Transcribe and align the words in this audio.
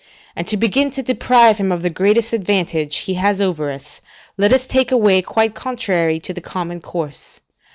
And 0.35 0.47
to 0.47 0.57
begin 0.57 0.89
to 0.93 1.03
deprive 1.03 1.57
him 1.59 1.71
of 1.71 1.83
the 1.83 1.91
greatest 1.91 2.33
advantage 2.33 2.97
he 3.01 3.13
has 3.13 3.39
over 3.39 3.69
us, 3.69 4.01
let 4.35 4.51
us 4.51 4.65
take 4.65 4.91
a 4.91 4.97
way 4.97 5.21
quite 5.21 5.53
contrary 5.53 6.19
to 6.21 6.33
the 6.33 6.41
common 6.41 6.81
course. 6.81 7.39